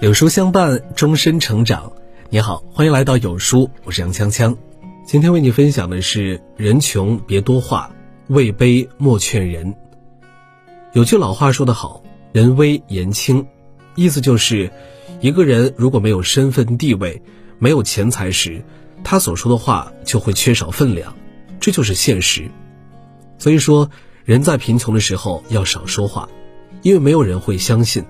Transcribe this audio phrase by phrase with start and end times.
[0.00, 1.92] 有书相伴，终身成长。
[2.30, 4.56] 你好，欢迎来到有书，我是杨锵锵。
[5.06, 7.90] 今天为你分享的是：人穷别多话，
[8.28, 9.74] 位卑莫劝人。
[10.94, 12.02] 有句老话说得好
[12.32, 13.46] ，“人微言轻”，
[13.94, 14.70] 意思就是，
[15.20, 17.22] 一个人如果没有身份地位、
[17.58, 18.64] 没有钱财时，
[19.04, 21.14] 他所说的话就会缺少分量，
[21.60, 22.50] 这就是现实。
[23.38, 23.90] 所以说，
[24.24, 26.28] 人在贫穷的时候要少说话，
[26.82, 28.04] 因为没有人会相信。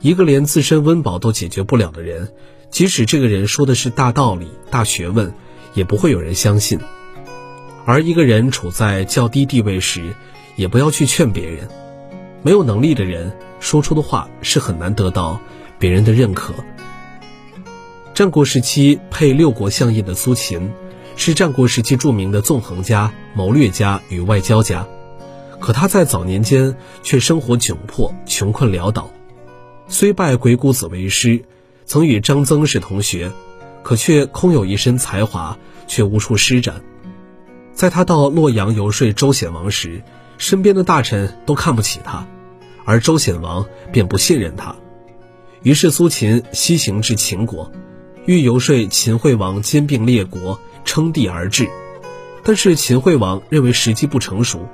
[0.00, 2.32] 一个连自身温饱都解决不了的人，
[2.70, 5.32] 即使这个人说的是大道理、大学问，
[5.74, 6.78] 也不会有人相信。
[7.84, 10.14] 而一个人处在较低地位时，
[10.56, 11.68] 也不要去劝别人。
[12.42, 15.38] 没有能力的人说出的话是很难得到
[15.78, 16.54] 别人的认可。
[18.14, 20.70] 战国时期配六国相印的苏秦，
[21.16, 24.86] 是战国时期著名的纵横家、谋略家与外交家，
[25.60, 29.10] 可他在早年间却生活窘迫、穷困潦倒。
[29.86, 31.44] 虽拜鬼谷子为师，
[31.84, 33.30] 曾与张曾是同学，
[33.82, 36.82] 可却空有一身才华，却无处施展。
[37.72, 40.02] 在他到洛阳游说周显王时，
[40.38, 42.26] 身边的大臣都看不起他，
[42.84, 44.76] 而周显王便不信任他。
[45.62, 47.70] 于是苏秦西行至秦国，
[48.24, 51.68] 欲游说秦惠王兼并列国，称帝而治。
[52.42, 54.66] 但是秦惠王认为时机不成熟，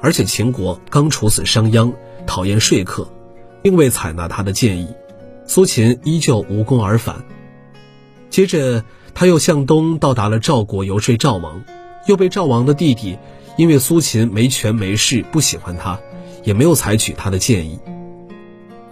[0.00, 1.92] 而且秦国刚处死商鞅，
[2.26, 3.08] 讨厌说客。
[3.60, 4.88] 并未采纳他的建议，
[5.44, 7.24] 苏秦依旧无功而返。
[8.30, 11.64] 接着，他又向东到达了赵国游说赵王，
[12.06, 13.18] 又被赵王的弟弟
[13.56, 15.98] 因为苏秦没权没势不喜欢他，
[16.44, 17.80] 也没有采取他的建议。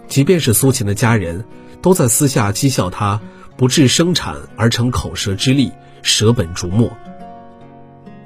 [0.09, 1.45] 即便是苏秦的家人，
[1.81, 3.21] 都在私下讥笑他
[3.55, 5.71] 不治生产而成口舌之利，
[6.01, 6.91] 舍本逐末。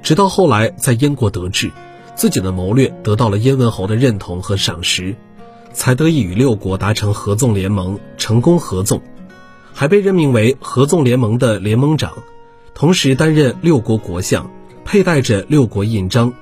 [0.02, 1.70] 直到后来在燕国得志，
[2.22, 5.16] 自己的谋略得到了燕文侯的认同和赏识。
[5.72, 9.02] 才得以与六国达成合纵联盟，成功合纵，
[9.72, 12.12] 还被任命为合纵联盟的联盟长，
[12.74, 14.48] 同时担任六国国相，
[14.84, 16.32] 佩戴着六国印章。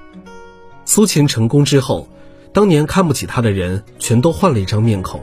[0.85, 2.07] 苏秦成功之后，
[2.53, 5.23] 当年看不起他的人全都换了一张面孔，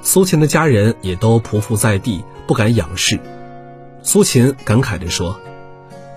[0.00, 3.20] 苏秦的家人也都匍匐在地，不敢仰视。
[4.02, 5.38] 苏秦感慨地说：“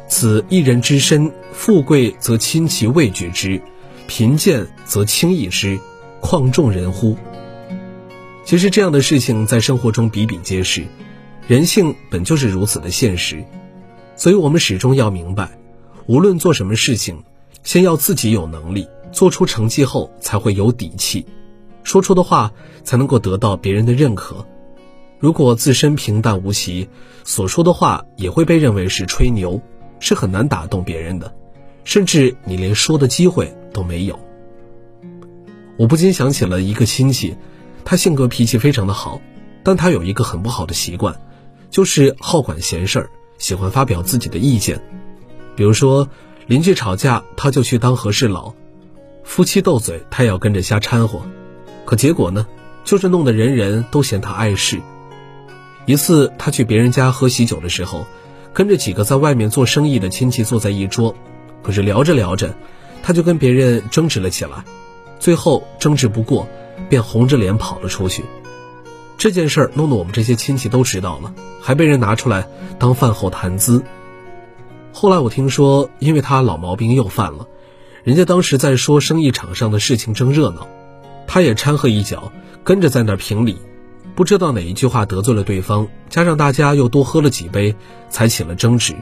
[0.07, 3.61] 此一人之身，富贵则亲其未觉之，
[4.07, 5.79] 贫贱则轻易之。”
[6.21, 7.16] 况众人乎？
[8.45, 10.83] 其实这样的事情在生活中比比皆是，
[11.47, 13.45] 人性本就是如此的现实，
[14.16, 15.51] 所以我们始终要明白，
[16.07, 17.23] 无论做什么事情，
[17.61, 21.27] 先要自己有能力，做出成绩后才会有底气，
[21.83, 22.51] 说出的话
[22.83, 24.47] 才能够得到别人的认可。
[25.19, 26.89] 如果自身平淡无奇，
[27.23, 29.61] 所说的话也会被认为是吹牛，
[29.99, 31.31] 是很难打动别人的，
[31.83, 34.17] 甚至你连说的机会都没有。
[35.77, 37.35] 我不禁想起了一个亲戚，
[37.83, 39.19] 他性格脾气非常的好，
[39.61, 41.19] 但他有一个很不好的习惯，
[41.69, 44.81] 就是好管闲事儿，喜欢发表自己的意见。
[45.57, 46.07] 比如说
[46.47, 48.55] 邻居吵架，他就去当和事佬；
[49.25, 51.21] 夫妻斗嘴，他也要跟着瞎掺和。
[51.83, 52.47] 可结果呢，
[52.85, 54.81] 就是弄得人人都嫌他碍事。
[55.85, 58.07] 一次他去别人家喝喜酒的时候，
[58.53, 61.15] 跟着几个在外面做生意的亲戚坐在一桌，
[61.61, 62.55] 可是聊着聊着，
[63.05, 64.66] 他就跟别人争执了起来。
[65.19, 66.47] 最后争执不过，
[66.89, 68.25] 便红着脸跑了出去。
[69.16, 72.47] 这件事儿弄得我们这些亲戚都知道了，还被人拿出来
[72.79, 73.83] 当饭后谈资。
[74.91, 77.47] 后来我听说，因为他老毛病又犯了，
[78.03, 80.67] 人家当时在说生意场上的事情正热闹，
[81.27, 82.31] 他也掺和一脚，
[82.63, 83.59] 跟着在那儿评理，
[84.16, 87.75] 不知道哪一句话得罪了对方，加上大家又多喝了几杯，
[88.09, 88.95] 才起了争执。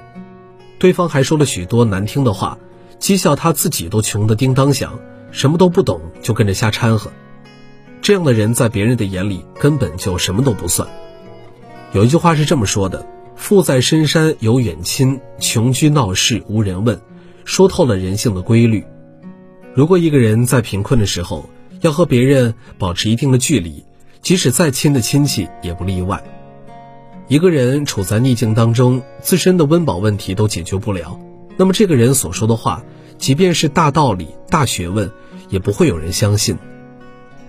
[0.78, 2.58] 对方还说了许多难听的话，
[3.03, 4.97] 讥笑他自己都穷得叮当响。
[5.31, 7.12] 什么都不懂就跟着瞎掺和，
[8.03, 10.88] 这样的人在别人的眼里根本就什么都不算。
[11.91, 13.03] 有一句话是这么说的
[13.36, 17.02] ：“富在深山有远亲，穷居闹市无人问。”
[17.46, 18.86] 说透了人性的规律。
[19.74, 21.50] 如果一个人在贫困的时候
[21.81, 23.84] 要和别人保持一定的距离，
[24.22, 26.23] 即使再亲的亲戚也不例外。
[27.28, 31.20] 一个人处在逆境当中，自身的温饱问题都解决不了，
[31.58, 32.84] 那么这个人所说的话，
[33.17, 35.11] 即便是大道理、大学问。
[35.50, 36.58] 也不会有人相信，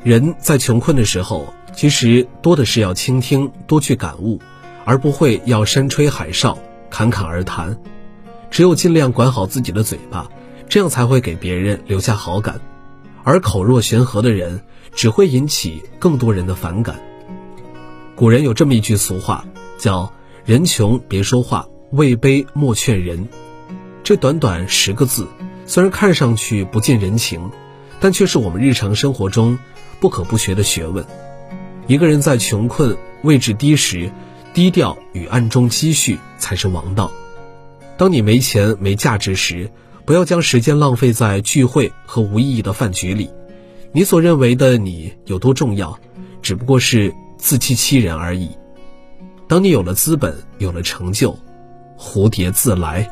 [0.02, 4.38] 人在穷困的时候，其实多的是要倾听，多去感悟，
[4.84, 6.58] 而不会要山吹海哨、
[6.90, 7.78] 侃侃而谈。
[8.50, 10.28] 只有尽量管好自己的嘴巴，
[10.68, 12.60] 这样才会给别人留下好感。
[13.22, 14.60] 而口若悬河的人，
[14.94, 17.00] 只会引起更多人的反感。
[18.14, 19.46] 古人有这么一句俗话，
[19.78, 20.12] 叫
[20.44, 23.26] “人穷别说话，位卑莫劝人”。
[24.04, 25.26] 这短短十个字，
[25.66, 27.50] 虽然看上去不近人情。
[28.00, 29.58] 但却是我们日常生活中
[29.98, 31.06] 不可不学的学问。
[31.86, 34.12] 一个人在穷困、位置低时，
[34.52, 37.10] 低调与暗中积蓄才是王道。
[37.96, 39.70] 当你没钱、没价值时，
[40.04, 43.30] 不要将时间浪费在聚会和无意义的饭局里。
[43.92, 45.98] 你所认为的你有多重要，
[46.42, 48.50] 只不过是自欺欺人而已。
[49.48, 51.38] 当你有了资本，有了成就，
[51.96, 53.08] 蝴蝶自来。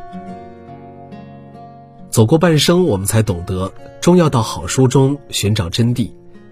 [2.13, 3.73] 走过半生，我们才懂得，
[4.03, 6.11] 终要到好书中寻找真谛。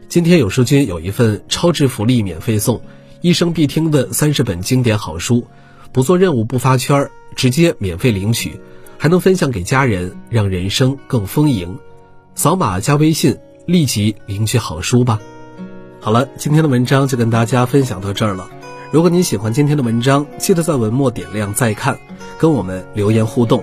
[0.09, 2.81] 今天有书君有一份超值福利免费送，
[3.21, 5.47] 一生必听的三十本经典好书，
[5.93, 8.59] 不做任务不发圈儿，直接免费领取，
[8.97, 11.79] 还能分享给家人，让人生更丰盈。
[12.35, 13.37] 扫码加微信，
[13.67, 15.21] 立即领取好书吧。
[16.01, 18.49] 好了，今天的文章就跟大家分享到这儿了。
[18.91, 21.99] 如果您喜欢今天的文章，记得在文末点亮再看，
[22.39, 23.63] 跟我们留言互动。